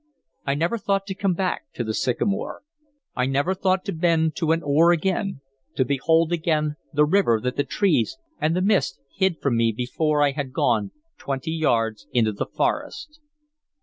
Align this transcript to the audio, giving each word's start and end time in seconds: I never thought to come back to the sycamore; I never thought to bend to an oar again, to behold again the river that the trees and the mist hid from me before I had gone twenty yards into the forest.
I 0.47 0.55
never 0.55 0.79
thought 0.79 1.05
to 1.05 1.13
come 1.13 1.35
back 1.35 1.71
to 1.73 1.83
the 1.83 1.93
sycamore; 1.93 2.63
I 3.15 3.27
never 3.27 3.53
thought 3.53 3.85
to 3.85 3.91
bend 3.91 4.35
to 4.37 4.51
an 4.51 4.63
oar 4.63 4.91
again, 4.91 5.41
to 5.75 5.85
behold 5.85 6.31
again 6.33 6.75
the 6.91 7.05
river 7.05 7.39
that 7.41 7.55
the 7.55 7.63
trees 7.63 8.17
and 8.39 8.55
the 8.55 8.63
mist 8.63 8.99
hid 9.15 9.39
from 9.43 9.55
me 9.57 9.71
before 9.71 10.23
I 10.23 10.31
had 10.31 10.53
gone 10.53 10.89
twenty 11.19 11.51
yards 11.51 12.07
into 12.11 12.31
the 12.31 12.47
forest. 12.47 13.19